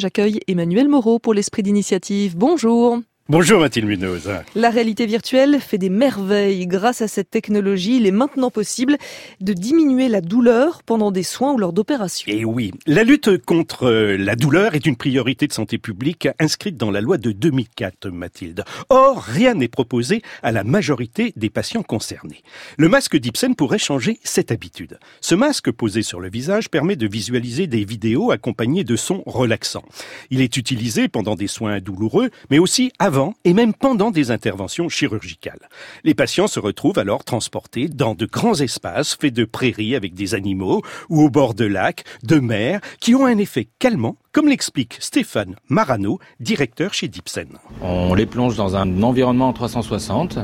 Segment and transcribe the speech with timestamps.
[0.00, 2.36] J'accueille Emmanuel Moreau pour l'Esprit d'initiative.
[2.36, 3.00] Bonjour.
[3.30, 4.30] Bonjour Mathilde Munoz.
[4.54, 6.66] La réalité virtuelle fait des merveilles.
[6.66, 8.96] Grâce à cette technologie, il est maintenant possible
[9.42, 12.32] de diminuer la douleur pendant des soins ou lors d'opérations.
[12.32, 16.90] Et oui, la lutte contre la douleur est une priorité de santé publique inscrite dans
[16.90, 18.64] la loi de 2004, Mathilde.
[18.88, 22.42] Or, rien n'est proposé à la majorité des patients concernés.
[22.78, 24.98] Le masque d'Ipsen pourrait changer cette habitude.
[25.20, 29.84] Ce masque posé sur le visage permet de visualiser des vidéos accompagnées de sons relaxants.
[30.30, 34.88] Il est utilisé pendant des soins douloureux, mais aussi avant et même pendant des interventions
[34.88, 35.68] chirurgicales.
[36.04, 40.34] Les patients se retrouvent alors transportés dans de grands espaces faits de prairies avec des
[40.34, 44.96] animaux ou au bord de lacs, de mers, qui ont un effet calmant, comme l'explique
[45.00, 47.48] Stéphane Marano, directeur chez Dipsen.
[47.82, 50.38] On les plonge dans un environnement en 360.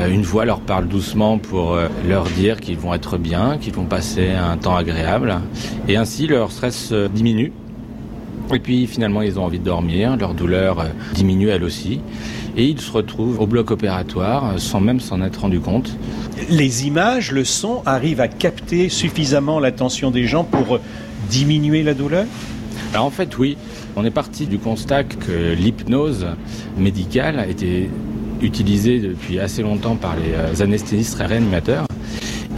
[0.00, 3.74] Euh, une voix leur parle doucement pour euh, leur dire qu'ils vont être bien, qu'ils
[3.74, 5.40] vont passer un temps agréable.
[5.88, 7.52] Et ainsi, leur stress euh, diminue
[8.54, 12.00] et puis finalement, ils ont envie de dormir, leur douleur euh, diminue elle aussi.
[12.56, 15.96] Et ils se retrouvent au bloc opératoire euh, sans même s'en être rendu compte.
[16.48, 20.80] Les images, le son arrivent à capter suffisamment l'attention des gens pour euh,
[21.28, 22.26] diminuer la douleur?
[22.92, 23.56] Alors en fait, oui.
[23.96, 26.26] On est parti du constat que l'hypnose
[26.78, 27.90] médicale a été
[28.40, 31.86] utilisée depuis assez longtemps par les anesthésistes réanimateurs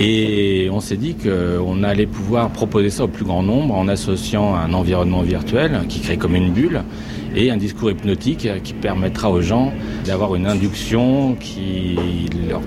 [0.00, 4.54] et on s'est dit qu'on allait pouvoir proposer ça au plus grand nombre en associant
[4.54, 6.82] un environnement virtuel qui crée comme une bulle
[7.36, 9.72] et un discours hypnotique qui permettra aux gens
[10.06, 11.98] d'avoir une induction qui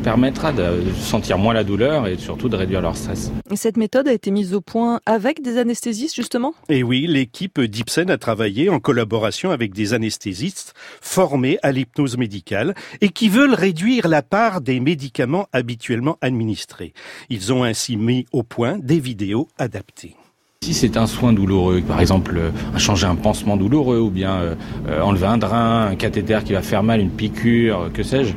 [0.04, 3.32] permettra de sentir moins la douleur et surtout de réduire leur stress.
[3.56, 6.54] Cette méthode a été mise au point avec des anesthésistes justement?
[6.70, 12.76] Et oui, l'équipe d'Ipsen a travaillé en collaboration avec des anesthésistes formés à l'hypnose médicale
[13.02, 16.94] et qui veulent réduire la part des médicaments habituellement administrés.
[17.30, 20.16] Ils ont ainsi mis au point des vidéos adaptées.
[20.64, 24.56] Si c'est un soin douloureux, par exemple euh, changer un pansement douloureux ou bien euh,
[24.88, 28.31] euh, enlever un drain, un cathéter qui va faire mal, une piqûre, que sais-je,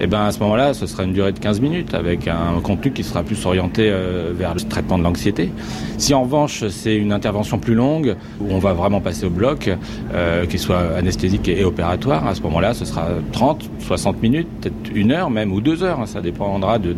[0.00, 2.92] eh ben à ce moment-là, ce sera une durée de 15 minutes avec un contenu
[2.92, 3.92] qui sera plus orienté
[4.32, 5.50] vers le traitement de l'anxiété.
[5.98, 9.68] Si en revanche c'est une intervention plus longue où on va vraiment passer au bloc,
[10.48, 15.10] qu'il soit anesthésique et, opératoire, à ce moment-là, ce sera 30, 60 minutes, peut-être une
[15.10, 16.94] heure même ou deux heures, hein, ça dépendra de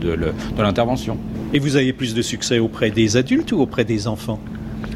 [0.59, 1.17] l'intervention.
[1.55, 4.39] Et vous avez plus de succès auprès des adultes ou auprès des enfants?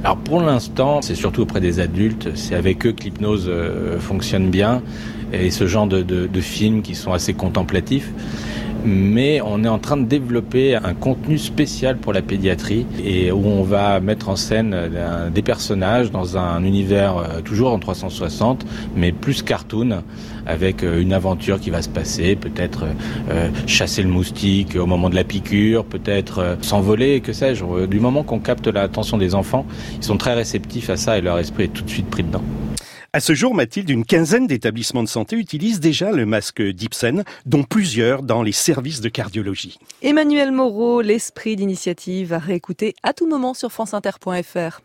[0.04, 4.48] Alors pour l'instant, c'est surtout auprès des adultes, c'est avec eux que l'hypnose euh, fonctionne
[4.48, 4.82] bien.
[5.32, 8.10] Et ce genre de, de, de films qui sont assez contemplatifs
[8.84, 13.44] mais on est en train de développer un contenu spécial pour la pédiatrie et où
[13.46, 18.64] on va mettre en scène euh, des personnages dans un univers euh, toujours en 360,
[18.96, 20.02] mais plus cartoon,
[20.46, 22.86] avec une aventure qui va se passer, peut-être
[23.66, 27.86] chasser le moustique au moment de la piqûre, peut-être s'envoler, que sais-je.
[27.86, 29.66] Du moment qu'on capte l'attention des enfants,
[29.98, 32.42] ils sont très réceptifs à ça et leur esprit est tout de suite pris dedans.
[33.18, 37.64] À ce jour, Mathilde, une quinzaine d'établissements de santé utilisent déjà le masque d'Ipsen, dont
[37.64, 39.80] plusieurs dans les services de cardiologie.
[40.02, 44.82] Emmanuel Moreau, l'esprit d'initiative à réécouter à tout moment sur franceinter.fr.